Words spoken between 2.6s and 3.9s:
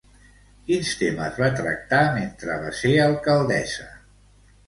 va ser alcaldessa?